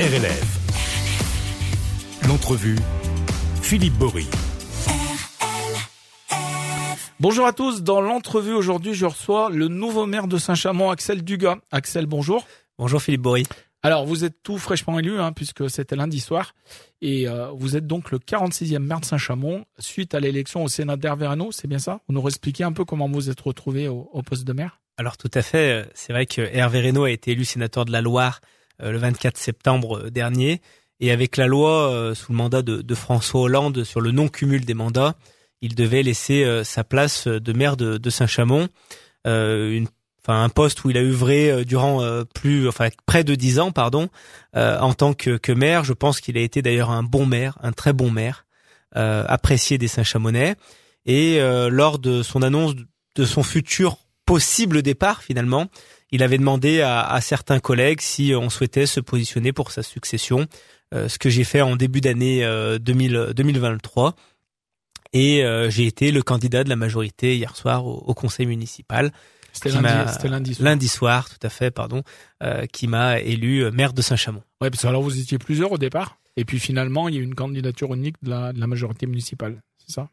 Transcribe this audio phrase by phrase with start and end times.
[0.00, 0.58] RLF.
[2.28, 2.76] L'entrevue,
[3.60, 4.28] Philippe Bory.
[7.18, 11.56] Bonjour à tous, dans l'entrevue aujourd'hui, je reçois le nouveau maire de Saint-Chamond, Axel Dugas.
[11.72, 12.46] Axel, bonjour.
[12.78, 13.42] Bonjour Philippe Bory.
[13.82, 16.54] Alors, vous êtes tout fraîchement élu, hein, puisque c'était lundi soir,
[17.02, 20.96] et euh, vous êtes donc le 46e maire de Saint-Chamond, suite à l'élection au Sénat
[20.96, 21.98] d'Hervé Reynaud, c'est bien ça?
[22.06, 24.78] Vous nous expliquez un peu comment vous êtes retrouvé au, au poste de maire?
[24.96, 28.00] Alors tout à fait, c'est vrai que Hervé Reynaud a été élu sénateur de la
[28.00, 30.60] Loire euh, le 24 septembre euh, dernier,
[31.00, 34.64] et avec la loi euh, sous le mandat de, de, François Hollande sur le non-cumul
[34.64, 35.14] des mandats,
[35.60, 38.68] il devait laisser sa place de maire de, de Saint-Chamond,
[39.24, 42.00] enfin un poste où il a œuvré durant
[42.32, 44.08] plus, enfin près de dix ans, pardon,
[44.56, 45.84] euh, en tant que, que, maire.
[45.84, 48.46] Je pense qu'il a été d'ailleurs un bon maire, un très bon maire,
[48.96, 50.56] euh, apprécié des Saint-Chamonnais.
[51.06, 52.74] Et euh, lors de son annonce
[53.14, 55.66] de son futur possible départ, finalement,
[56.10, 60.46] il avait demandé à, à certains collègues si on souhaitait se positionner pour sa succession,
[60.92, 62.40] ce que j'ai fait en début d'année
[62.80, 64.14] 2023.
[65.12, 69.12] Et j'ai été le candidat de la majorité hier soir au, au conseil municipal.
[69.52, 70.64] C'était lundi, lundi, soir.
[70.64, 72.02] Lundi soir, tout à fait, pardon,
[72.42, 74.42] euh, qui m'a élu euh, maire de Saint-Chamond.
[74.60, 77.20] Ouais, parce que alors vous étiez plusieurs au départ, et puis finalement il y a
[77.20, 80.10] eu une candidature unique de la, de la majorité municipale, c'est ça?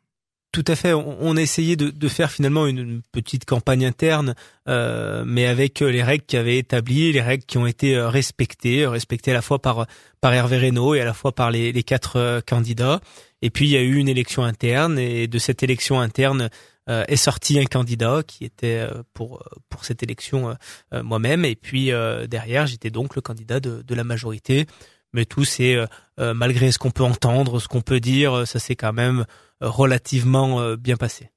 [0.56, 0.94] Tout à fait.
[0.94, 4.36] On, a essayé de, faire finalement une, petite campagne interne,
[4.70, 8.08] euh, mais avec euh, les règles qui avaient établies, les règles qui ont été euh,
[8.08, 9.86] respectées, respectées à la fois par
[10.24, 13.02] Hervé Reynaud et à la fois par les, quatre candidats.
[13.42, 16.50] Et puis il y a eu une élection interne, et de cette élection interne
[16.88, 19.44] est sorti un candidat qui était pour
[19.82, 20.56] cette élection
[20.92, 21.92] moi-même et puis
[22.28, 24.68] derrière j'étais donc le candidat de la majorité
[25.16, 25.78] mais tout c'est
[26.20, 29.26] malgré ce qu'on peut entendre ce qu'on peut dire ça s'est quand même
[29.62, 31.32] relativement bien passé.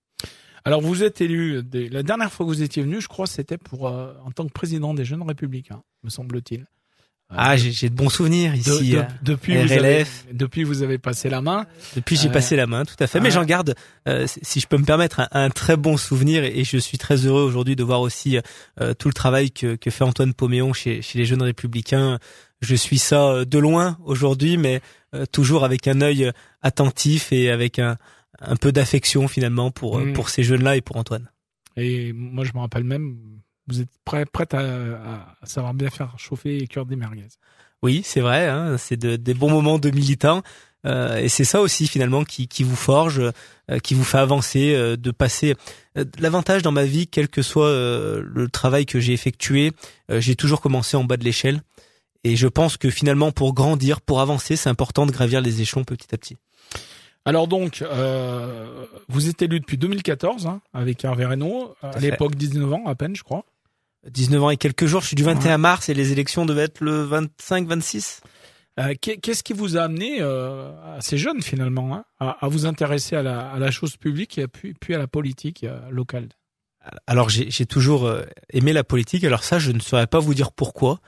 [0.65, 3.85] Alors vous êtes élu la dernière fois que vous étiez venu je crois c'était pour
[3.87, 6.67] en tant que président des jeunes républicains me semble-t-il
[7.31, 8.93] ah, j'ai de bons souvenirs ici.
[8.93, 9.69] De, de, depuis, RLF.
[9.69, 11.67] Vous avez, depuis, vous avez passé la main.
[11.95, 13.21] Depuis, j'ai euh, passé la main, tout à fait.
[13.21, 13.75] Mais j'en garde,
[14.09, 16.43] euh, si je peux me permettre, un, un très bon souvenir.
[16.43, 18.39] Et, je suis très heureux aujourd'hui de voir aussi
[18.81, 22.19] euh, tout le travail que, que fait Antoine Poméon chez, chez les Jeunes Républicains.
[22.63, 24.81] Je suis ça euh, de loin aujourd'hui, mais
[25.15, 27.99] euh, toujours avec un œil attentif et avec un,
[28.41, 30.15] un peu d'affection finalement pour, mmh.
[30.15, 31.31] pour ces jeunes-là et pour Antoine.
[31.77, 33.19] Et moi, je me rappelle même
[33.69, 37.27] vous êtes prêt, prête à, à, savoir bien faire chauffer et cuire des merguez.
[37.83, 38.49] Oui, c'est vrai.
[38.49, 40.43] Hein, c'est de, des bons moments de militants.
[40.87, 43.21] Euh, et c'est ça aussi finalement qui, qui vous forge,
[43.71, 45.55] euh, qui vous fait avancer, euh, de passer.
[45.97, 49.73] Euh, l'avantage dans ma vie, quel que soit euh, le travail que j'ai effectué,
[50.11, 51.63] euh, j'ai toujours commencé en bas de l'échelle.
[52.25, 55.85] Et je pense que finalement, pour grandir, pour avancer, c'est important de gravir les échelons
[55.85, 56.37] petit à petit.
[57.25, 57.85] Alors donc,
[59.09, 63.15] vous êtes élu depuis 2014 hein, avec Hervé Reynaud, à l'époque 19 ans à peine,
[63.15, 63.45] je crois.
[64.07, 65.03] 19 ans et quelques jours.
[65.03, 65.59] Je suis du 21 ouais.
[65.59, 68.21] mars et les élections devaient être le 25-26.
[68.79, 73.17] Euh, Qu'est-ce qui vous a amené euh, assez jeune finalement hein, à, à, vous intéresser
[73.17, 76.29] à la, à la, chose publique et puis, puis à la politique euh, locale?
[77.07, 79.25] Alors j'ai toujours euh, aimé la politique.
[79.25, 81.01] Alors ça, je ne saurais pas vous dire pourquoi.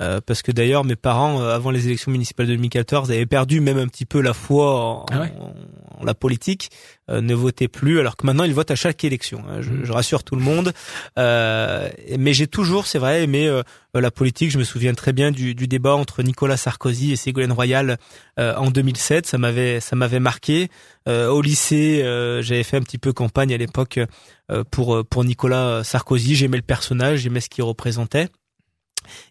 [0.00, 3.60] Euh, parce que d'ailleurs mes parents euh, avant les élections municipales de 2014 avaient perdu
[3.60, 5.32] même un petit peu la foi en, ah ouais.
[5.40, 5.54] en,
[6.00, 6.70] en la politique,
[7.10, 9.42] euh, ne votaient plus alors que maintenant ils votent à chaque élection.
[9.48, 9.84] Hein, je, mmh.
[9.84, 10.72] je, rassure tout le monde.
[11.18, 13.50] Euh, mais j'ai toujours, c'est vrai, aimé
[13.94, 14.52] la politique.
[14.52, 17.98] Je me souviens très bien du, du débat entre Nicolas Sarkozy et Ségolène Royal
[18.36, 19.26] en 2007.
[19.26, 20.68] Ça m'avait ça m'avait marqué.
[21.06, 22.02] au lycée,
[22.42, 23.98] j'avais fait un petit peu campagne à l'époque
[24.70, 26.36] pour pour Nicolas Sarkozy.
[26.36, 28.28] J'aimais le personnage, j'aimais ce qu'il représentait.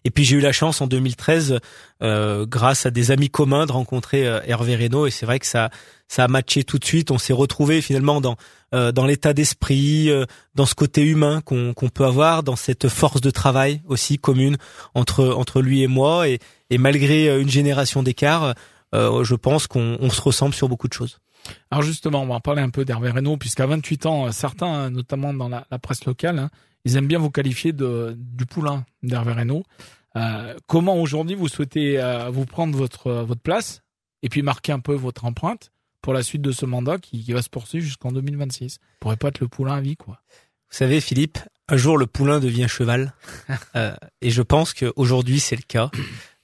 [0.04, 1.60] Et puis j'ai eu la chance en 2013,
[2.02, 5.06] euh, grâce à des amis communs, de rencontrer euh, Hervé Reynaud.
[5.06, 5.70] Et c'est vrai que ça,
[6.08, 7.10] ça a matché tout de suite.
[7.10, 8.36] On s'est retrouvé finalement dans
[8.74, 12.88] euh, dans l'état d'esprit, euh, dans ce côté humain qu'on qu'on peut avoir, dans cette
[12.88, 14.56] force de travail aussi commune
[14.94, 16.28] entre entre lui et moi.
[16.28, 16.38] Et,
[16.70, 18.54] et malgré euh, une génération d'écart,
[18.94, 21.18] euh, je pense qu'on on se ressemble sur beaucoup de choses.
[21.70, 25.32] Alors justement, on va en parler un peu d'Hervé Reynaud, puisqu'à 28 ans, certains, notamment
[25.32, 26.50] dans la, la presse locale, hein,
[26.84, 29.64] ils aiment bien vous qualifier de, du poulain d'Hervé Reynaud.
[30.16, 33.82] Euh, comment aujourd'hui vous souhaitez euh, vous prendre votre, votre place
[34.22, 35.70] et puis marquer un peu votre empreinte
[36.00, 39.28] pour la suite de ce mandat qui, qui va se poursuivre jusqu'en 2026 Pourrait pas
[39.28, 40.20] être le poulain à vie, quoi.
[40.70, 41.38] Vous savez, Philippe,
[41.68, 43.14] un jour le poulain devient cheval,
[43.76, 45.90] euh, et je pense qu'aujourd'hui c'est le cas.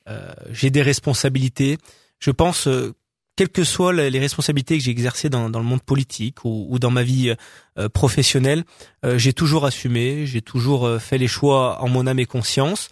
[0.08, 1.78] Euh, j'ai des responsabilités.
[2.18, 2.94] Je pense euh,
[3.36, 7.02] quelles que soient les responsabilités que j'ai exercées dans, le monde politique ou, dans ma
[7.02, 7.34] vie
[7.78, 8.64] euh, professionnelle,
[9.04, 12.88] euh, j'ai toujours assumé, j'ai toujours euh, fait les choix en mon âme et conscience.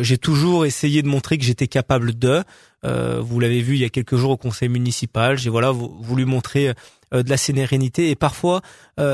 [0.00, 2.44] J'ai toujours essayé de montrer que j'étais capable de.
[2.82, 5.38] Vous l'avez vu il y a quelques jours au conseil municipal.
[5.38, 6.74] J'ai voilà voulu montrer
[7.12, 8.60] de la sérénité et parfois,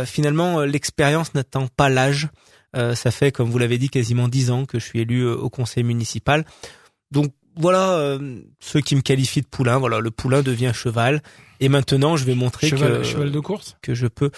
[0.06, 2.30] finalement, l'expérience n'attend pas l'âge.
[2.74, 5.84] ça fait, comme vous l'avez dit, quasiment dix ans que je suis élu au conseil
[5.84, 6.44] municipal.
[7.12, 8.18] Donc voilà
[8.60, 9.78] ceux qui me qualifient de poulain.
[9.78, 11.22] Voilà, le poulain devient cheval.
[11.60, 14.30] Et maintenant, je vais montrer cheval, que cheval de course que je peux.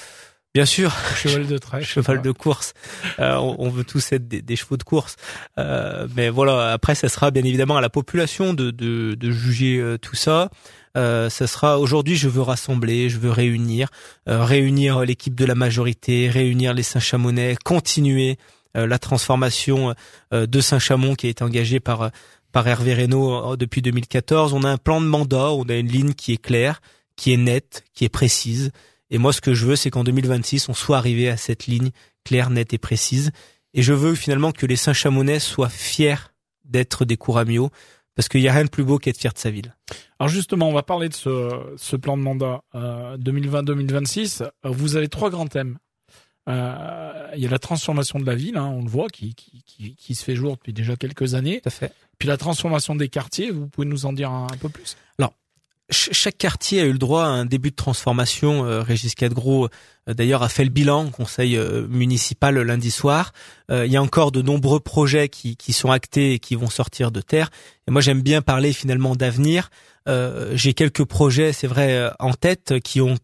[0.55, 0.93] Bien sûr.
[1.17, 1.83] Cheval de trait.
[1.83, 2.75] Cheval de course.
[3.19, 5.17] Euh, on, veut tous être des, chevaux de course.
[5.59, 9.79] Euh, mais voilà, après, ça sera bien évidemment à la population de, de, de juger
[9.79, 10.51] euh, tout ça.
[10.97, 13.89] Euh, ça sera aujourd'hui, je veux rassembler, je veux réunir,
[14.29, 18.37] euh, réunir l'équipe de la majorité, réunir les Saint-Chamonais, continuer
[18.75, 19.95] la transformation
[20.31, 22.11] de Saint-Chamond qui a été engagée par
[22.53, 24.53] par Hervé Reynaud depuis 2014.
[24.55, 26.81] On a un plan de mandat, on a une ligne qui est claire,
[27.17, 28.71] qui est nette, qui est précise.
[29.11, 31.91] Et moi, ce que je veux, c'est qu'en 2026, on soit arrivé à cette ligne
[32.25, 33.31] claire, nette et précise.
[33.75, 36.33] Et je veux finalement que les Saint-Chamonais soient fiers
[36.65, 37.71] d'être des Couramio,
[38.15, 39.75] parce qu'il n'y a rien de plus beau qu'être fier de sa ville.
[40.19, 44.49] Alors justement, on va parler de ce, ce plan de mandat euh, 2020-2026.
[44.65, 45.79] Vous avez trois grands thèmes.
[46.49, 49.63] Euh, il y a la transformation de la ville, hein, on le voit, qui, qui,
[49.65, 51.61] qui, qui, se fait jour depuis déjà quelques années.
[51.61, 51.93] Tout à fait.
[52.19, 54.97] Puis la transformation des quartiers, vous pouvez nous en dire un, un peu plus?
[55.19, 55.35] Alors,
[55.91, 58.65] chaque quartier a eu le droit à un début de transformation.
[58.67, 59.69] Euh, Régis Cadgros,
[60.09, 63.33] euh, d'ailleurs, a fait le bilan conseil euh, municipal lundi soir.
[63.71, 67.11] il y a encore de nombreux projets qui, qui sont actés et qui vont sortir
[67.11, 67.51] de terre.
[67.87, 69.71] Et moi, j'aime bien parler finalement d'avenir.
[70.53, 73.17] J'ai quelques projets, c'est vrai, en tête qui ont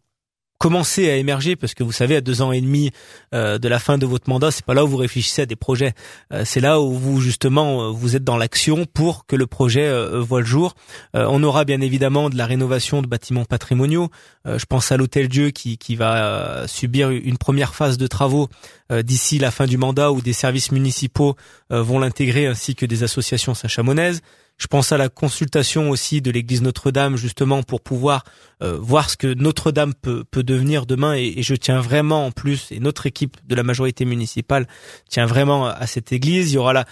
[0.58, 2.90] commencer à émerger parce que vous savez à deux ans et demi
[3.34, 5.56] euh, de la fin de votre mandat c'est pas là où vous réfléchissez à des
[5.56, 5.92] projets.
[6.32, 9.92] Euh, c'est là où vous justement euh, vous êtes dans l'action pour que le projet
[10.18, 10.74] voit le jour.
[11.14, 14.08] On aura bien évidemment de la rénovation de bâtiments patrimoniaux.
[14.44, 18.48] Je pense à l'hôtel Dieu qui, qui va subir une première phase de travaux
[18.90, 21.36] d'ici la fin du mandat où des services municipaux
[21.70, 24.22] vont l'intégrer ainsi que des associations sachamonaises
[24.56, 28.24] je pense à la consultation aussi de l'église Notre-Dame justement pour pouvoir
[28.62, 32.70] euh, voir ce que Notre-Dame peut, peut devenir demain et, je tiens vraiment en plus
[32.70, 34.66] et notre équipe de la majorité municipale
[35.08, 36.52] tient vraiment à cette église.
[36.52, 36.84] Il y aura la,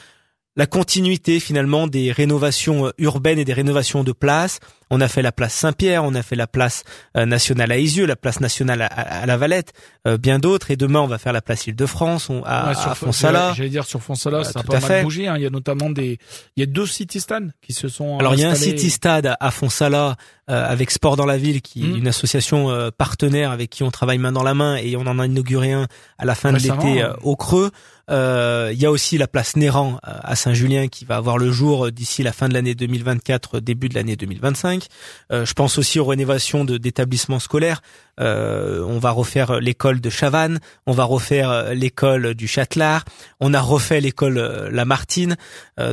[0.57, 4.61] la continuité finalement des rénovations euh, urbaines et des rénovations de places.
[4.91, 6.85] On a fait la place Saint-Pierre, on a fait la place
[7.17, 9.73] euh, nationale à Isieux, la place nationale à, la Valette,
[10.07, 10.71] euh, bien d'autres.
[10.71, 13.55] Et demain, on va faire la place Île-de-France, à, ouais, à Fonsala.
[13.57, 15.29] J'allais dire sur Fonsala, ça a pas mal bougé.
[15.29, 15.37] Hein.
[15.39, 16.19] Il y a notamment des,
[16.57, 18.19] il y a deux city stands qui se sont.
[18.19, 20.17] Alors il y a un city stade à Fonsala
[20.47, 21.97] avec Sport dans la ville, qui est mmh.
[21.97, 25.25] une association partenaire avec qui on travaille main dans la main, et on en a
[25.25, 25.87] inauguré un
[26.19, 27.71] à la fin de l'été au Creux.
[28.13, 31.91] Euh, il y a aussi la place Néran à Saint-Julien qui va avoir le jour
[31.91, 34.87] d'ici la fin de l'année 2024, début de l'année 2025.
[35.33, 37.81] Euh, je pense aussi aux rénovations d'établissements scolaires.
[38.21, 43.05] Euh, on va refaire l'école de Chavannes, on va refaire l'école du Châtelard,
[43.41, 44.39] on a refait l'école
[44.71, 45.37] Lamartine.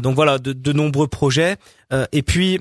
[0.02, 1.56] donc voilà, de, nombreux projets.
[2.12, 2.60] et puis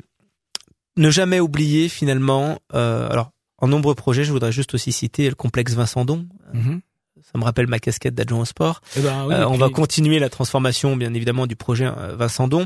[0.96, 2.58] ne jamais oublier finalement.
[2.72, 6.26] alors en nombreux projets, je voudrais juste aussi citer le complexe Vincent Don.
[6.54, 6.80] Mm-hmm
[7.22, 8.80] ça me rappelle ma casquette d'adjoint au sport.
[8.96, 12.64] Eh ben, euh, on va continuer la transformation, bien évidemment, du projet euh, Vincent Don.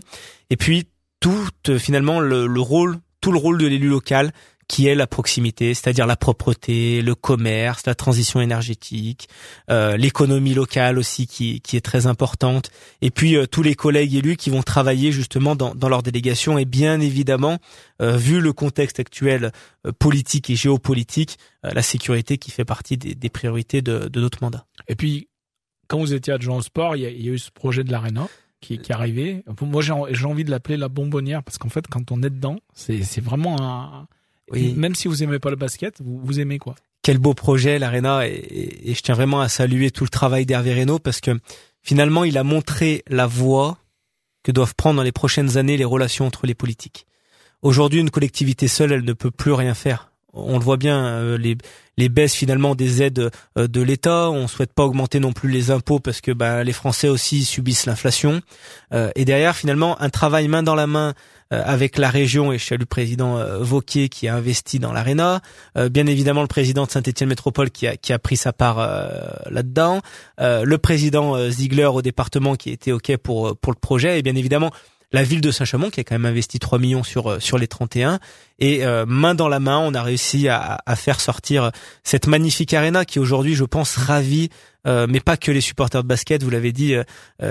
[0.50, 0.88] Et puis
[1.20, 4.32] tout euh, finalement le, le, rôle, tout le rôle de l'élu local
[4.68, 9.28] qui est la proximité, c'est-à-dire la propreté, le commerce, la transition énergétique,
[9.70, 12.70] euh, l'économie locale aussi qui, qui est très importante,
[13.00, 16.58] et puis euh, tous les collègues élus qui vont travailler justement dans, dans leur délégation,
[16.58, 17.58] et bien évidemment,
[18.00, 19.52] euh, vu le contexte actuel
[19.98, 24.64] politique et géopolitique, la sécurité qui fait partie des, des priorités de, de, notre mandat.
[24.88, 25.28] Et puis,
[25.88, 27.84] quand vous étiez adjoint au sport, il y a, il y a eu ce projet
[27.84, 28.28] de l'Arena
[28.60, 29.44] qui, qui est arrivé.
[29.60, 29.92] Moi, j'ai
[30.26, 34.06] envie de l'appeler la bonbonnière parce qu'en fait, quand on est dedans, c'est vraiment un
[34.50, 34.74] oui.
[34.74, 36.74] Même si vous aimez pas le basket, vous, vous aimez quoi?
[37.02, 40.74] Quel beau projet l'Arena et, et, je tiens vraiment à saluer tout le travail d'Hervé
[40.74, 41.38] Reynaud parce que
[41.80, 43.78] finalement il a montré la voie
[44.42, 47.06] que doivent prendre dans les prochaines années les relations entre les politiques.
[47.62, 50.11] Aujourd'hui, une collectivité seule, elle ne peut plus rien faire.
[50.32, 51.56] On le voit bien, euh, les,
[51.98, 54.30] les baisses finalement des aides euh, de l'État.
[54.30, 57.86] On souhaite pas augmenter non plus les impôts parce que bah, les Français aussi subissent
[57.86, 58.40] l'inflation.
[58.92, 61.14] Euh, et derrière, finalement, un travail main dans la main
[61.52, 65.40] euh, avec la région et salue le président Vauquier qui a investi dans l'aréna,
[65.90, 68.78] bien évidemment le président de Saint-Étienne Métropole qui a, qui a pris sa part
[69.48, 70.00] là-dedans,
[70.38, 74.72] le président Ziegler au département qui était ok pour pour le projet et bien évidemment
[75.12, 77.68] la ville de Saint-Chamond qui a quand même investi 3 millions sur euh, sur les
[77.68, 78.18] 31
[78.58, 81.70] et euh, main dans la main on a réussi à, à faire sortir
[82.02, 84.48] cette magnifique arena qui aujourd'hui je pense ravit
[84.86, 86.42] euh, mais pas que les supporters de basket.
[86.42, 86.94] Vous l'avez dit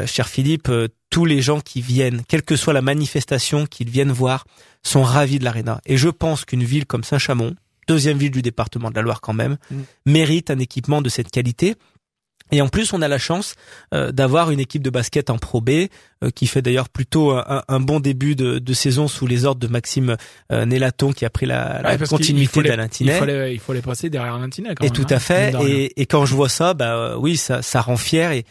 [0.05, 0.69] cher Philippe
[1.09, 4.45] tous les gens qui viennent quelle que soit la manifestation qu'ils viennent voir
[4.83, 5.79] sont ravis de l'arena.
[5.85, 7.55] Et je pense qu'une ville comme Saint-Chamond
[7.87, 9.81] deuxième ville du département de la Loire quand même mm.
[10.05, 11.75] mérite un équipement de cette qualité
[12.51, 13.55] et en plus, on a la chance
[13.93, 17.79] euh, d'avoir une équipe de basket en Pro B euh, qui fait d'ailleurs plutôt un,
[17.79, 20.17] bon début de, saison sous les ordres de Maxime
[20.51, 24.49] euh, Nélaton qui a pris la, continuité d'Alain Il fallait, il fallait passer derrière Alain
[24.81, 25.53] et tout à hein, fait.
[25.65, 28.31] Et, et, quand je vois ça, bah oui, ça, ça rend fier.
[28.31, 28.45] Et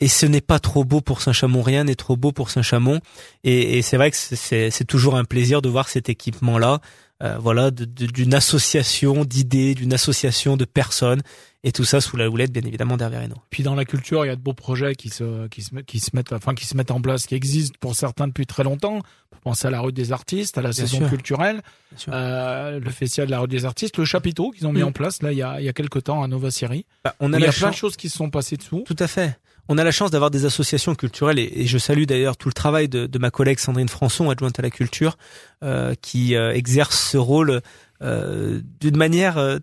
[0.00, 3.00] et ce n'est pas trop beau pour Saint-Chamond, rien n'est trop beau pour Saint-Chamond.
[3.44, 6.80] Et, et c'est vrai que c'est toujours un plaisir de voir cet équipement-là,
[7.20, 11.20] euh, voilà, d'une association d'idées, d'une association de personnes,
[11.64, 13.42] et tout ça sous la houlette, bien évidemment, d'Hervé Reynaud.
[13.50, 15.98] Puis dans la culture, il y a de beaux projets qui se, qui se, qui
[15.98, 19.02] se mettent, enfin, qui se mettent en place, qui existent pour certains depuis très longtemps.
[19.32, 21.62] On pense à la rue des artistes, à la saison culturelle,
[22.08, 24.86] euh, le festival de la rue des artistes, le chapiteau qu'ils ont mis mm.
[24.86, 26.86] en place là il y a, il y a quelques temps à Nova Syrie.
[27.04, 28.84] Bah, on a il y a plein de choses qui se sont passées dessous.
[28.86, 29.36] Tout à fait
[29.68, 32.88] on a la chance d'avoir des associations culturelles et, je salue d'ailleurs tout le travail
[32.88, 35.18] de, ma collègue Sandrine Françon, adjointe à la culture,
[35.62, 37.60] euh, qui euh, exerce ce rôle
[38.02, 39.58] euh, d'une manière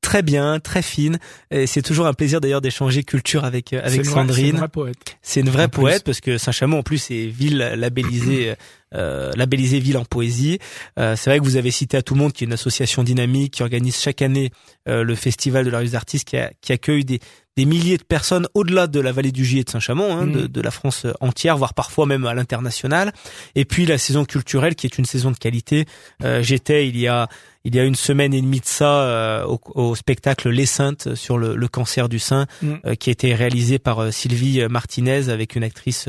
[0.00, 1.18] très bien, très fine.
[1.50, 4.34] Et c'est toujours un plaisir d'ailleurs d'échanger culture avec avec Sandrine.
[4.36, 5.18] C'est une vraie poète.
[5.22, 8.54] C'est une vraie poète parce que Saint-Chamond en plus est ville labellisée
[8.94, 10.58] euh, labellisée ville en poésie.
[10.98, 13.02] Euh, c'est vrai que vous avez cité à tout le monde qui est une association
[13.02, 14.50] dynamique qui organise chaque année
[14.88, 17.20] euh, le festival de la rue des artistes qui, qui accueille des,
[17.56, 20.42] des milliers de personnes au-delà de la vallée du Gier et de Saint-Chamond, hein, de,
[20.44, 20.48] mm.
[20.48, 23.12] de, la France entière, voire parfois même à l'international.
[23.54, 25.84] Et puis la saison culturelle qui est une saison de qualité.
[26.24, 27.28] Euh, J'étais il y a
[27.64, 31.14] il y a une semaine et demie de ça euh, au, au, spectacle Les Saintes
[31.14, 32.72] sur le, le cancer du sein, mm.
[32.86, 36.08] euh, qui a été réalisé par Sylvie Martinez avec une actrice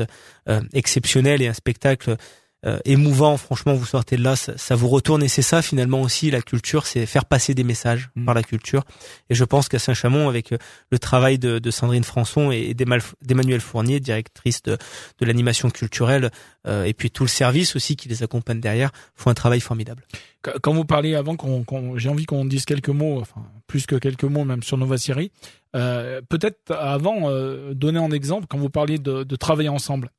[0.72, 2.16] exceptionnelle et un spectacle
[2.64, 3.36] euh, émouvant.
[3.36, 6.86] Franchement, vous sortez de là, ça, vous retourne et c'est ça finalement aussi la culture,
[6.86, 8.24] c'est faire passer des messages mm.
[8.24, 8.84] par la culture.
[9.30, 10.58] Et je pense qu'à Saint-Chamond, avec euh,
[10.90, 14.78] le travail de, de Sandrine Françon et d'Emmanuel Fournier, directrice de,
[15.18, 16.30] de l'animation culturelle,
[16.68, 20.04] euh, et puis tout le service aussi qui les accompagne derrière, font un travail formidable.
[20.62, 21.64] Quand vous parliez avant, qu'on,
[21.98, 25.30] j'ai envie qu'on dise quelques mots, enfin plus que quelques mots même sur Nova Syrie.
[25.74, 27.30] Euh, peut-être avant,
[27.72, 30.10] donner un exemple quand vous parliez de, de travailler ensemble.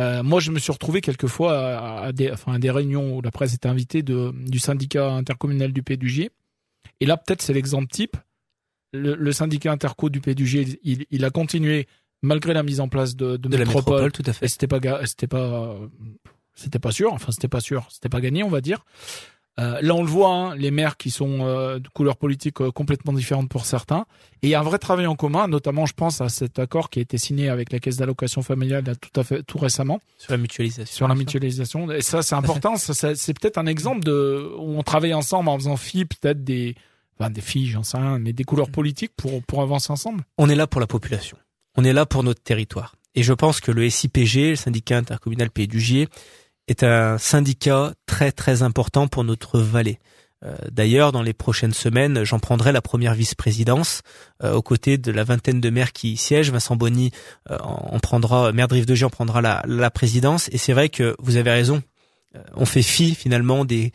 [0.00, 3.30] Euh, moi, je me suis retrouvé quelquefois à, des, enfin, à des réunions où la
[3.30, 6.30] presse était invitée de, du syndicat intercommunal du P2J.
[7.00, 8.16] Et là, peut-être, c'est l'exemple type.
[8.92, 11.86] Le, syndicat interco du P2J, il, il, a continué
[12.22, 14.48] malgré la mise en place de, de, métropole, tout à fait.
[14.48, 15.76] C'était pas, c'était pas,
[16.54, 17.12] c'était pas sûr.
[17.12, 17.86] Enfin, c'était pas sûr.
[17.90, 18.84] C'était pas gagné, on va dire.
[19.58, 22.70] Euh, là, on le voit, hein, les maires qui sont euh, de couleurs politiques euh,
[22.70, 24.06] complètement différentes pour certains.
[24.42, 26.88] Et il y a un vrai travail en commun, notamment, je pense, à cet accord
[26.88, 30.00] qui a été signé avec la Caisse d'allocation familiale tout à fait tout récemment.
[30.16, 30.96] Sur la mutualisation.
[30.96, 31.90] Sur la mutualisation.
[31.90, 32.76] Et ça, c'est important.
[32.76, 36.74] ça, c'est peut-être un exemple de où on travaille ensemble en faisant fi peut-être des,
[37.18, 40.24] enfin, des filles, j'en sais rien, mais des couleurs politiques pour pour avancer ensemble.
[40.38, 41.36] On est là pour la population.
[41.76, 42.94] On est là pour notre territoire.
[43.14, 46.08] Et je pense que le SIPG, le syndicat intercommunal Pays du Gier,
[46.70, 49.98] est un syndicat très très important pour notre vallée.
[50.42, 54.00] Euh, d'ailleurs, dans les prochaines semaines, j'en prendrai la première vice-présidence
[54.42, 56.50] euh, aux côtés de la vingtaine de maires qui y siègent.
[56.50, 57.10] Vincent Bonny
[57.50, 60.48] euh, en prendra, maire de de Gier en prendra la, la présidence.
[60.52, 61.82] Et c'est vrai que vous avez raison.
[62.54, 63.92] on fait fi finalement des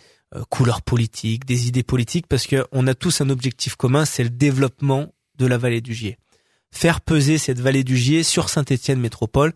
[0.49, 5.13] couleurs politiques, des idées politiques, parce qu'on a tous un objectif commun, c'est le développement
[5.37, 6.17] de la vallée du Gier.
[6.71, 9.53] Faire peser cette vallée du Gier sur Saint-Étienne Métropole,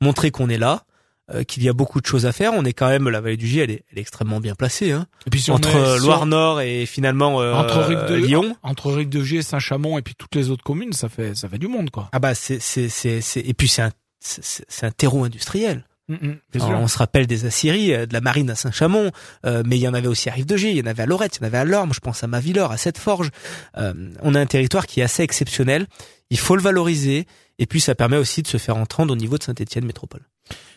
[0.00, 0.86] montrer qu'on est là,
[1.34, 2.52] euh, qu'il y a beaucoup de choses à faire.
[2.54, 4.92] On est quand même la vallée du Gier, elle est, elle est extrêmement bien placée.
[4.92, 5.06] Hein.
[5.26, 9.98] Et puis entre Loire-Nord et finalement euh, entre de, Lyon, entre Rive de Gier, Saint-Chamond
[9.98, 12.08] et puis toutes les autres communes, ça fait ça fait du monde quoi.
[12.12, 15.84] Ah bah c'est c'est c'est et puis c'est un c'est un terreau industriel.
[16.08, 16.38] Mm, mm,
[16.74, 19.10] on se rappelle des Assyries, euh, de la marine à Saint-Chamond,
[19.44, 21.06] mais il y en avait aussi à Rive de Gier, il y en avait à
[21.06, 23.30] Lorette, il y en avait à Lorme, je pense à Mavilleur, à Cette-Forge.
[23.74, 25.86] on a un territoire qui est assez exceptionnel.
[26.30, 27.26] Il faut le valoriser
[27.58, 30.22] et puis ça permet aussi de se faire entendre au niveau de Saint-Étienne métropole.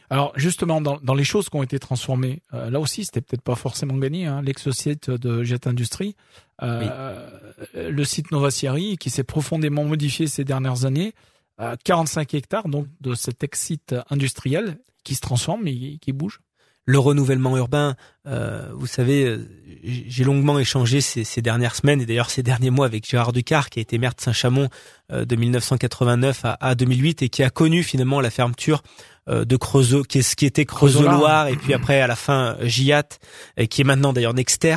[0.10, 3.41] Alors justement, dans, dans, les choses qui ont été transformées, euh, là aussi, c'était peut-être
[3.41, 4.25] pas forcément gagné.
[4.25, 6.15] Hein, L'ex-site de Jet Industrie,
[6.62, 7.27] euh,
[7.74, 11.13] le site Nova Sierra, qui s'est profondément modifié ces dernières années,
[11.83, 16.41] 45 hectares donc de cet ex-site industriel qui se transforme et qui bouge.
[16.88, 17.95] Le renouvellement urbain,
[18.27, 19.50] euh, vous savez, euh,
[19.83, 23.79] j'ai longuement échangé ces, dernières semaines et d'ailleurs ces derniers mois avec Gérard Ducard, qui
[23.79, 24.69] a été maire de Saint-Chamond
[25.12, 28.83] euh, de 1989 à, à, 2008 et qui a connu finalement la fermeture
[29.27, 33.08] de Creusot, qui, est, ce qui était Creusot-Loire et puis après à la fin Giat,
[33.70, 34.75] qui est maintenant d'ailleurs Nexter.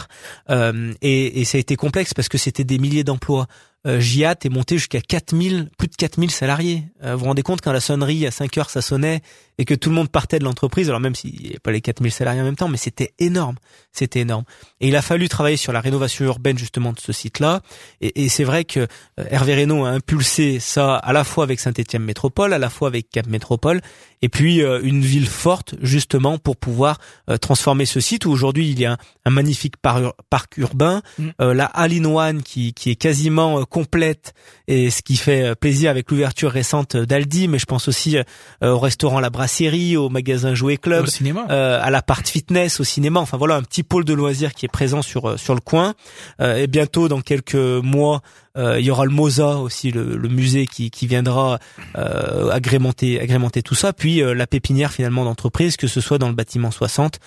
[0.50, 3.47] Et, et, ça a été complexe parce que c'était des milliers d'emplois
[3.87, 6.85] euh, Giat est monté jusqu'à 4000, plus de 4000 salariés.
[7.05, 9.21] Euh, vous vous rendez compte quand la sonnerie à 5 heures ça sonnait
[9.57, 11.81] et que tout le monde partait de l'entreprise, alors même s'il n'y avait pas les
[11.81, 13.57] 4000 salariés en même temps, mais c'était énorme,
[13.93, 14.45] c'était énorme.
[14.81, 17.62] Et il a fallu travailler sur la rénovation urbaine justement de ce site-là.
[18.00, 21.61] Et, et c'est vrai que euh, Hervé Reynaud a impulsé ça à la fois avec
[21.61, 23.81] Saint-Étienne Métropole, à la fois avec Cap Métropole,
[24.22, 26.98] et puis euh, une ville forte justement pour pouvoir
[27.40, 31.30] transformer ce site où aujourd'hui il y a un, magnifique parc urbain, mm.
[31.38, 34.34] la All-in-One qui, qui est quasiment complète
[34.66, 38.16] et ce qui fait plaisir avec l'ouverture récente d'Aldi, mais je pense aussi
[38.62, 41.06] au restaurant La Brasserie au magasin Jouet Club,
[41.50, 43.20] euh, à la partie fitness, au cinéma.
[43.20, 45.94] Enfin voilà, un petit pôle de loisirs qui est présent sur euh, sur le coin.
[46.40, 48.22] Euh, et bientôt, dans quelques mois,
[48.58, 51.58] il y aura le MOSA aussi, le, musée qui, viendra
[51.94, 53.92] agrémenter agrémenter tout ça.
[53.92, 57.20] Puis la pépinière finalement d'entreprise, que ce soit dans le bâtiment 60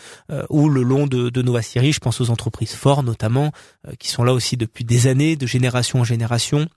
[0.50, 1.94] ou le long de, de Nova Syrie.
[1.94, 3.52] Je pense aux entreprises fortes notamment,
[4.00, 6.68] qui sont là aussi depuis des années, de génération en génération.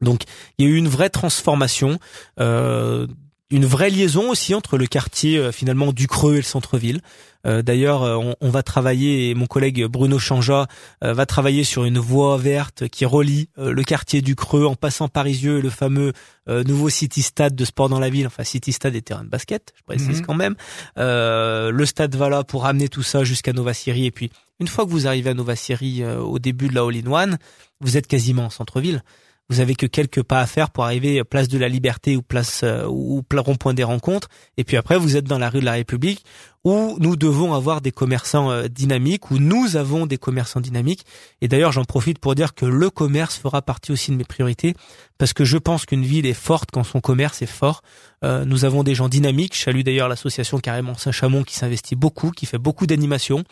[0.00, 0.22] Donc
[0.58, 1.98] il y a eu une vraie transformation.
[2.40, 3.06] Euh,
[3.50, 7.00] une vraie liaison aussi entre le quartier euh, finalement du Creux et le centre-ville.
[7.46, 10.66] Euh, d'ailleurs, on, on, va travailler, et mon collègue Bruno Changea
[11.00, 15.26] va travailler sur une voie verte qui relie le quartier du Creux en passant par
[15.28, 16.12] Isieux et le fameux
[16.48, 19.72] nouveau City Stade de sport dans la ville, enfin City Stade et terrain de basket,
[19.76, 20.26] je précise mhm.
[20.26, 20.56] quand même.
[20.96, 24.84] le stade va là pour amener tout ça jusqu'à Nova Syrie et puis une fois
[24.84, 27.38] que vous arrivez à Nova Syrie au début de la All-in-One,
[27.80, 29.02] vous êtes quasiment en centre-ville.
[29.50, 32.60] Vous avez que quelques pas à faire pour arriver place de la Liberté ou place
[32.64, 34.28] euh, ou rond-point des rencontres.
[34.58, 36.22] Et puis après, vous êtes dans la rue de la République
[36.64, 41.06] où nous devons avoir des commerçants euh, dynamiques, où nous avons des commerçants dynamiques.
[41.40, 44.74] Et d'ailleurs, j'en profite pour dire que le commerce fera partie aussi de mes priorités,
[45.16, 47.80] parce que je pense qu'une ville est forte quand son commerce est fort.
[48.24, 49.56] Euh, nous avons des gens dynamiques.
[49.56, 53.44] Je salue d'ailleurs l'association Carrément Saint-Chamond qui s'investit beaucoup, qui fait beaucoup d'animations.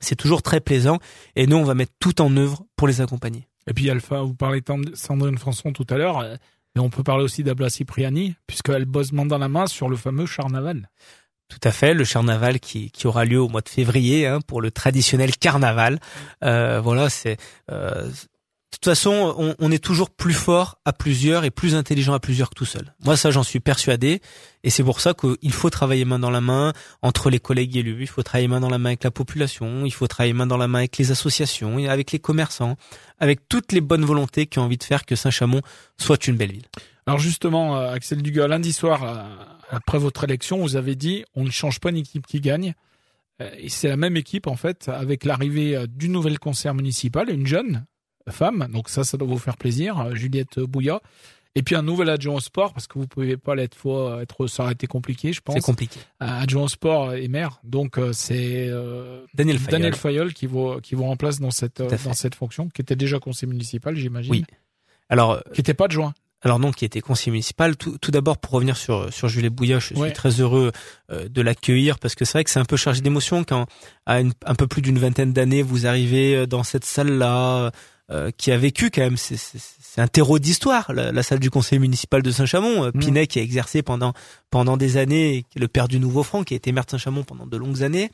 [0.00, 0.98] C'est toujours très plaisant.
[1.36, 3.46] Et nous, on va mettre tout en œuvre pour les accompagner.
[3.66, 6.22] Et puis Alpha, vous parlez de Sandrine Françon tout à l'heure,
[6.74, 9.96] mais on peut parler aussi d'Abla Cipriani, puisqu'elle bosse main dans la main sur le
[9.96, 10.88] fameux carnaval.
[11.48, 14.60] Tout à fait, le carnaval qui, qui aura lieu au mois de février hein, pour
[14.60, 16.00] le traditionnel carnaval.
[16.42, 17.36] Euh, voilà, c'est
[17.70, 18.10] euh,
[18.74, 22.50] de toute façon, on, est toujours plus fort à plusieurs et plus intelligent à plusieurs
[22.50, 22.92] que tout seul.
[23.04, 24.20] Moi, ça, j'en suis persuadé.
[24.64, 27.98] Et c'est pour ça qu'il faut travailler main dans la main entre les collègues élus.
[28.00, 29.86] Il faut travailler main dans la main avec la population.
[29.86, 32.76] Il faut travailler main dans la main avec les associations, et avec les commerçants,
[33.20, 35.60] avec toutes les bonnes volontés qui ont envie de faire que Saint-Chamond
[35.96, 36.66] soit une belle ville.
[37.06, 39.22] Alors justement, euh, Axel Dugas, lundi soir, euh,
[39.70, 42.74] après votre élection, vous avez dit on ne change pas une équipe qui gagne.
[43.40, 47.46] Euh, et c'est la même équipe en fait, avec l'arrivée du nouvel concert municipal, une
[47.46, 47.84] jeune,
[48.30, 48.68] femme.
[48.72, 51.00] Donc ça, ça doit vous faire plaisir, euh, Juliette Bouillat.
[51.56, 54.48] Et puis un nouvel adjoint au sport, parce que vous pouvez pas l'être fois être,
[54.48, 55.54] ça aurait été compliqué, je pense.
[55.54, 56.00] C'est compliqué.
[56.18, 57.60] adjoint au sport et maire.
[57.62, 59.70] Donc euh, c'est euh, Daniel Fayol.
[59.70, 63.20] Daniel Fayol qui vous qui vous remplace dans cette dans cette fonction, qui était déjà
[63.20, 64.32] conseiller municipal, j'imagine.
[64.32, 64.44] Oui.
[65.08, 66.12] Alors qui était pas adjoint.
[66.42, 67.76] Alors non, qui était conseiller municipal.
[67.76, 70.72] Tout, tout d'abord, pour revenir sur sur Juliette Bouillat, je suis très heureux
[71.08, 73.66] de l'accueillir parce que c'est vrai que c'est un peu chargé d'émotions quand
[74.06, 77.70] à un peu plus d'une vingtaine d'années vous arrivez dans cette salle là
[78.10, 79.38] euh, qui a vécu quand même, c'est
[79.96, 82.84] un terreau d'histoire, la, salle du conseil municipal de Saint-Chamond.
[82.84, 82.98] Euh, mm.
[82.98, 84.12] Pinet qui a exercé pendant
[84.50, 87.46] pendant des années, le père du Nouveau Franc, qui a été maire de Saint-Chamond pendant
[87.46, 88.10] de longues années.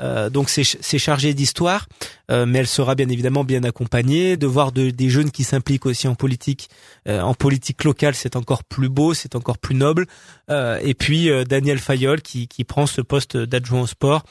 [0.00, 1.86] Euh, donc c'est chargé d'histoire,
[2.30, 4.38] mais elle sera bien évidemment bien accompagnée.
[4.38, 6.68] De voir de, des jeunes qui s'impliquent aussi en politique,
[7.06, 10.06] en politique locale, c'est encore plus beau, c'est encore plus noble.
[10.48, 14.24] et puis Daniel Fayol qui, qui prend ce poste d'adjoint au sport,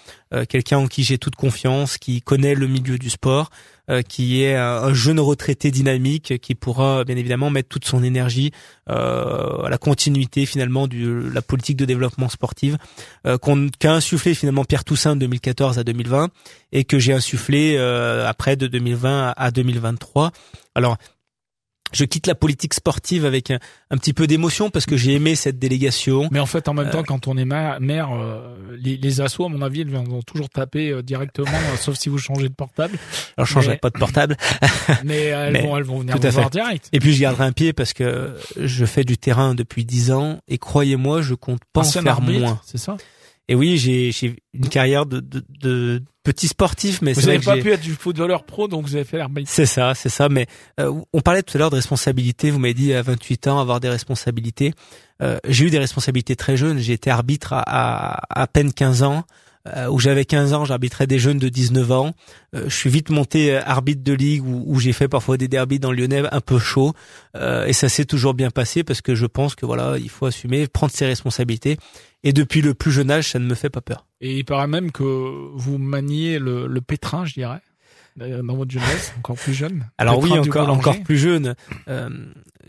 [0.50, 3.50] quelqu'un en qui j'ai toute confiance, qui connaît le milieu du sport.
[3.90, 8.52] Euh, qui est un, jeune retraité dynamique qui pourra bien évidemment mettre toute son énergie
[8.90, 12.76] euh, à la continuité finalement de la politique de développement sportif
[13.28, 13.38] euh,
[13.80, 16.30] qu'a insufflé finalement Pierre Toussaint de 2014 à 2020
[16.72, 20.32] et que j'ai insufflé après de 2020 à 2023.
[20.76, 20.96] Alors
[21.94, 23.60] je quitte la politique sportive avec un,
[23.98, 26.28] petit peu d'émotion parce que j'ai aimé cette délégation.
[26.32, 27.80] Mais en fait, en même temps, euh, quand on est maire,
[28.14, 32.10] euh, les, les assos, à mon avis, elles vont toujours taper euh, directement, sauf si
[32.10, 32.98] vous changez de portable.
[33.38, 34.36] Alors, je changerai pas de portable.
[35.04, 36.90] mais elles vont, elles vont venir vous voir direct.
[36.92, 40.40] Et puis, je garderai un pied parce que je fais du terrain depuis dix ans
[40.48, 42.60] et croyez-moi, je compte pas en faire moins.
[42.66, 42.98] C'est ça?
[43.50, 47.72] Et oui, j'ai une carrière de, de, de petit sportif, mais vous n'avez pas pu
[47.72, 49.50] être du footballeur pro, donc vous avez fait l'arbitre.
[49.52, 50.30] C'est ça, c'est ça.
[50.30, 50.48] Mais
[50.80, 52.52] euh, on parlait tout à l'heure de responsabilité.
[52.52, 54.74] Vous m'avez dit à 28 ans avoir des responsabilités.
[55.22, 56.80] Euh, j'ai eu des responsabilités très jeunes.
[56.80, 59.24] J'ai été arbitre à, à, à peine 15 ans.
[59.66, 62.12] Euh, où j'avais 15 ans, j'arbitrais des jeunes de 19 ans.
[62.54, 65.80] Euh, je suis vite monté arbitre de ligue où, où j'ai fait parfois des derbies
[65.80, 66.94] dans le Lyonnais un peu chaud.
[67.36, 70.68] et ça s'est toujours bien passé parce que je pense que voilà, il faut assumer,
[70.68, 71.78] prendre ses responsabilités.
[72.24, 74.08] Et depuis le plus jeune âge, ça ne me fait pas peur.
[74.22, 77.62] Et il paraît même que vous maniez le, le pétrin, je dirais,
[78.16, 79.86] dans votre jeunesse, encore plus jeune.
[79.98, 81.56] Alors oui, encore encore plus jeune.
[81.88, 82.10] Euh,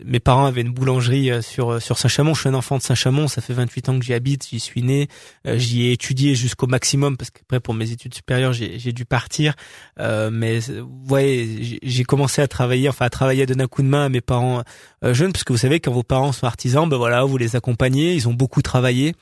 [0.03, 2.33] mes parents avaient une boulangerie euh, sur euh, sur Saint-Chamond.
[2.33, 3.27] Je suis un enfant de Saint-Chamond.
[3.27, 4.47] Ça fait 28 ans que j'y habite.
[4.49, 5.07] J'y suis né.
[5.47, 9.53] Euh, j'y ai étudié jusqu'au maximum parce qu'après pour mes études supérieures j'ai dû partir.
[9.99, 14.05] Euh, mais vous voyez, j'ai commencé à travailler, enfin à travailler d'un coup de main
[14.05, 14.63] à mes parents
[15.01, 18.13] jeunes parce que vous savez quand vos parents sont artisans, ben voilà, vous les accompagnez.
[18.13, 19.13] Ils ont beaucoup travaillé.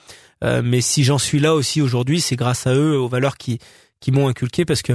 [0.44, 3.60] Mais si j'en suis là aussi aujourd'hui, c'est grâce à eux, aux valeurs qui
[4.00, 4.94] qui m'ont inculqué parce que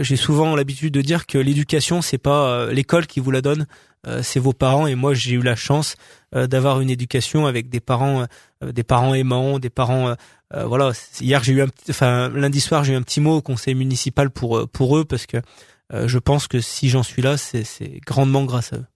[0.00, 3.66] j'ai souvent l'habitude de dire que l'éducation c'est pas l'école qui vous la donne,
[4.06, 4.86] euh, c'est vos parents.
[4.86, 5.96] Et moi j'ai eu la chance
[6.34, 8.26] euh, d'avoir une éducation avec des parents
[8.62, 10.14] euh, des parents aimants des parents
[10.50, 10.92] voilà.
[11.20, 14.30] Hier j'ai eu un enfin lundi soir j'ai eu un petit mot au conseil municipal
[14.30, 15.36] pour pour eux parce que
[15.92, 18.86] je pense que si j'en suis là c'est grandement grâce à eux.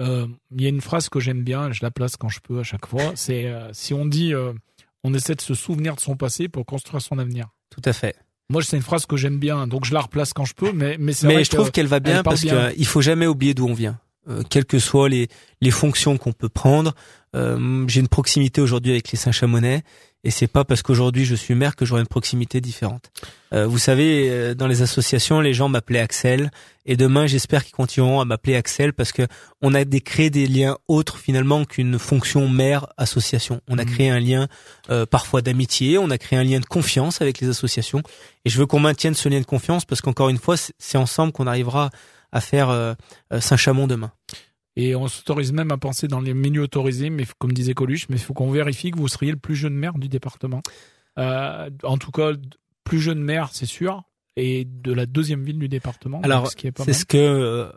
[0.00, 2.60] Euh, il y a une phrase que j'aime bien, je la place quand je peux
[2.60, 3.12] à chaque fois.
[3.14, 4.52] C'est euh, si on dit, euh,
[5.04, 7.48] on essaie de se souvenir de son passé pour construire son avenir.
[7.70, 8.16] Tout à fait.
[8.50, 10.72] Moi, c'est une phrase que j'aime bien, donc je la replace quand je peux.
[10.72, 13.26] Mais mais c'est Mais vrai je que trouve qu'elle va bien parce qu'il faut jamais
[13.26, 14.00] oublier d'où on vient.
[14.28, 15.28] Euh, quelles que soient les,
[15.60, 16.94] les fonctions qu'on peut prendre.
[17.36, 19.82] Euh, J'ai une proximité aujourd'hui avec les Saint-Chamonais
[20.24, 23.10] et c'est pas parce qu'aujourd'hui je suis maire que j'aurai une proximité différente.
[23.54, 26.50] Euh, vous savez, euh, dans les associations, les gens m'appelaient Axel
[26.86, 29.22] et demain j'espère qu'ils continueront à m'appeler Axel parce que
[29.62, 33.60] on a des, créé des liens autres finalement qu'une fonction maire-association.
[33.68, 33.90] On a Mhm.
[33.90, 34.48] créé un lien
[34.90, 38.02] euh, parfois d'amitié, on a créé un lien de confiance avec les associations
[38.44, 41.32] et je veux qu'on maintienne ce lien de confiance parce qu'encore une fois, c'est ensemble
[41.32, 41.90] qu'on arrivera
[42.32, 42.94] à faire euh,
[43.32, 44.12] euh, Saint-Chamond demain.
[44.76, 48.16] Et on s'autorise même à penser dans les milieux autorisés, mais comme disait Coluche, mais
[48.16, 50.62] il faut qu'on vérifie que vous seriez le plus jeune maire du département.
[51.18, 52.30] Euh, en tout cas,
[52.84, 54.04] plus jeune maire, c'est sûr,
[54.36, 56.20] et de la deuxième ville du département.
[56.22, 57.72] Alors, donc ce qui est pas C'est ce que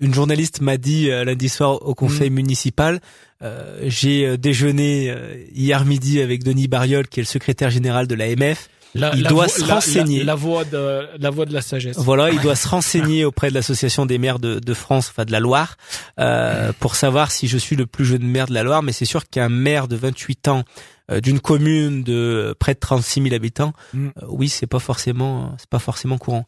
[0.00, 2.34] une journaliste m'a dit lundi soir au conseil Mm.
[2.34, 3.00] municipal.
[3.42, 5.14] Euh, J'ai déjeuné
[5.52, 8.68] hier midi avec Denis Bariol, qui est le secrétaire général de l'AMF.
[8.94, 10.24] La- il la doit se la- renseigner.
[10.24, 11.96] La, voix de la voix de la sagesse.
[11.98, 15.32] Voilà, il doit se renseigner auprès de l'association des maires de, de France, enfin de
[15.32, 15.76] la Loire,
[16.18, 18.82] euh, pour savoir si je suis le plus jeune maire de la Loire.
[18.82, 20.64] Mais c'est sûr qu'un maire de 28 ans
[21.10, 24.06] euh, d'une commune de près de 36 000 habitants, Mm.
[24.08, 26.46] euh, oui, c'est pas forcément, c'est pas forcément courant.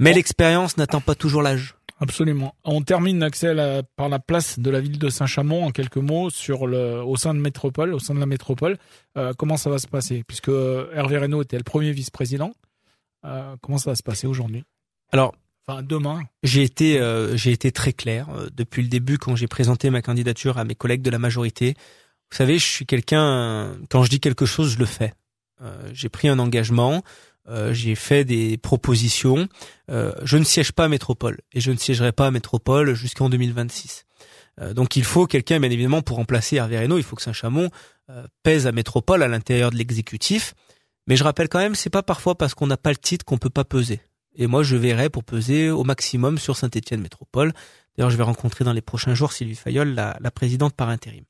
[0.00, 0.16] Mais Bon.
[0.16, 1.74] l'expérience n'attend pas toujours l'âge.
[2.04, 2.54] Absolument.
[2.64, 6.66] On termine, Axel, par la place de la ville de Saint-Chamond, en quelques mots, sur
[6.66, 8.76] le, au sein de métropole, au sein de la métropole.
[9.16, 10.22] Euh, comment ça va se passer?
[10.22, 12.52] Puisque euh, Hervé Reynaud était le premier vice-président.
[13.24, 14.64] Euh, comment ça va se passer aujourd'hui?
[15.12, 15.34] Alors,
[15.66, 16.20] Enfin, demain.
[16.42, 20.58] J'ai été, euh, j'ai été très clair depuis le début quand j'ai présenté ma candidature
[20.58, 21.72] à mes collègues de la majorité.
[22.30, 23.74] Vous savez, je suis quelqu'un.
[23.88, 25.14] Quand je dis quelque chose, je le fais.
[25.94, 27.02] J'ai pris un engagement.
[27.48, 29.48] Euh, j'ai fait des propositions.
[29.90, 33.28] Euh, je ne siège pas à Métropole et je ne siégerai pas à Métropole jusqu'en
[33.28, 34.06] 2026.
[34.60, 37.70] Euh, donc il faut quelqu'un, bien évidemment, pour remplacer Hervé Reynaud, il faut que Saint-Chamond
[38.10, 40.54] euh, pèse à Métropole à l'intérieur de l'exécutif.
[41.06, 43.38] Mais je rappelle quand même, c'est pas parfois parce qu'on n'a pas le titre qu'on
[43.38, 44.00] peut pas peser.
[44.36, 47.52] Et moi, je verrai pour peser au maximum sur Saint-Étienne Métropole.
[47.96, 51.24] D'ailleurs, je vais rencontrer dans les prochains jours Sylvie Fayol, la, la présidente par intérim.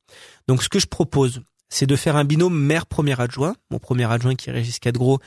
[0.49, 1.43] Donc, ce que je propose,
[1.75, 3.57] c'est de faire un binôme maire-premier adjoint.
[3.71, 5.19] Mon premier adjoint qui est Régis Cadgros,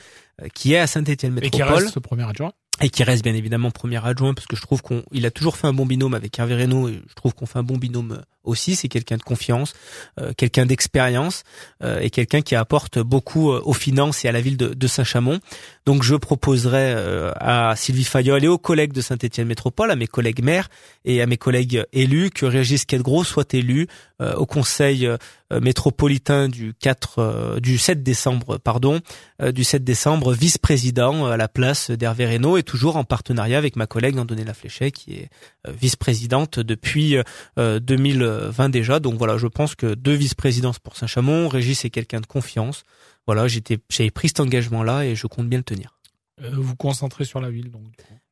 [0.42, 2.52] euh, qui est à Saint-Étienne Et qui Métropole reste ce premier adjoint.
[2.80, 5.56] et qui reste bien évidemment premier adjoint parce que je trouve qu'on il a toujours
[5.58, 8.12] fait un bon binôme avec Hervé Reynaud et je trouve qu'on fait un bon binôme
[8.12, 9.74] euh, aussi, c'est quelqu'un de confiance,
[10.20, 11.44] euh, quelqu'un d'expérience
[11.82, 14.86] euh, et quelqu'un qui apporte beaucoup euh, aux finances et à la ville de, de
[14.86, 15.40] Saint-Chamond.
[15.88, 20.06] Donc je proposerai euh, à Sylvie Fayol et aux collègues de Saint-Étienne Métropole, à mes
[20.06, 20.68] collègues maires
[21.06, 23.86] et à mes collègues élus que Régis Quedgros soit élu
[24.20, 25.08] euh, au Conseil
[25.50, 29.00] métropolitain du 4 du 7 décembre pardon,
[29.42, 33.86] du 7 décembre vice-président à la place d'Hervé Reynaud et toujours en partenariat avec ma
[33.86, 35.30] collègue Andonée Lafléchette qui est
[35.66, 37.16] vice-présidente depuis
[37.56, 39.00] 2000 euh, 20 déjà.
[39.00, 42.84] Donc voilà, je pense que deux vice-présidences pour Saint-Chamond, Régis est quelqu'un de confiance.
[43.26, 45.98] Voilà, j'étais, j'avais pris cet engagement-là et je compte bien le tenir.
[46.42, 47.82] Euh, vous concentrez sur la ville, donc.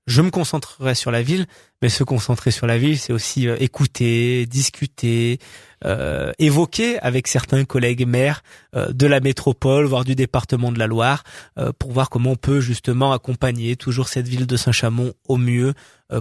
[0.06, 1.46] Je me concentrerai sur la ville,
[1.82, 5.40] mais se concentrer sur la ville, c'est aussi euh, écouter, discuter,
[5.84, 8.44] euh, évoquer avec certains collègues maires
[8.76, 11.24] euh, de la métropole, voire du département de la Loire,
[11.78, 15.74] pour voir comment on peut justement accompagner toujours cette ville de Saint-Chamond au mieux,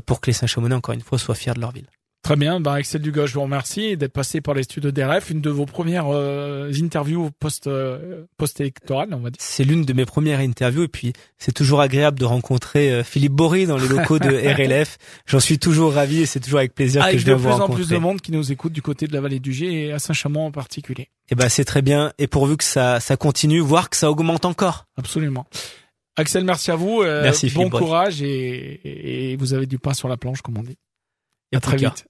[0.06, 1.88] pour que les Saint-Chamonnais, encore une fois, soient fiers de leur ville.
[2.26, 5.42] Très bien, ben Axel Dugas, je vous remercie d'être passé par les studios d'RF, une
[5.42, 9.38] de vos premières euh, interviews post euh, post-électorales, on va dire.
[9.40, 13.34] C'est l'une de mes premières interviews et puis c'est toujours agréable de rencontrer euh, Philippe
[13.34, 14.98] Bory dans les locaux de RLF.
[15.28, 17.44] J'en suis toujours ravi et c'est toujours avec plaisir que Avec je de viens vous
[17.44, 17.84] plus en rencontrer.
[17.84, 20.00] plus de monde qui nous écoute du côté de la vallée du Gé et à
[20.00, 21.10] Saint-Chamond en particulier.
[21.30, 24.46] Eh ben c'est très bien et pourvu que ça ça continue, voire que ça augmente
[24.46, 24.88] encore.
[24.98, 25.46] Absolument.
[26.18, 27.04] Axel, merci à vous.
[27.04, 30.58] euh, Merci, Bon Philippe courage et, et vous avez du pain sur la planche, comme
[30.58, 30.78] on dit.
[31.52, 32.08] Et À très vite.